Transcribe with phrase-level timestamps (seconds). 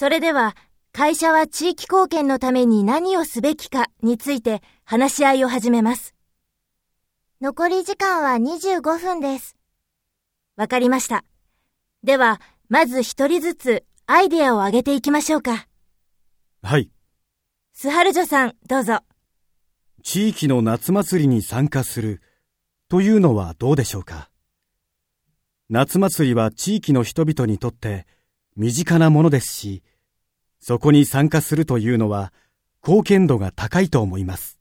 [0.00, 0.54] それでは、
[0.92, 6.14] 会社は地域貢献のために何をすべきかについて話し合いを始めます。
[7.40, 9.56] 残り時間は25分です。
[10.54, 11.24] わかりました。
[12.04, 15.66] では、まず一人ずつアイデアを挙げていきましょうか。
[16.62, 16.92] はい。
[17.72, 19.00] スハルジョさん、どうぞ。
[20.04, 22.22] 地域の夏祭りに参加する
[22.88, 24.30] というのはどうでしょうか？
[25.68, 28.06] 夏祭りは地域の人々にとって
[28.58, 29.84] 身近なものですし、
[30.58, 32.32] そこに参加するというのは
[32.84, 34.57] 貢献度が高いと思います。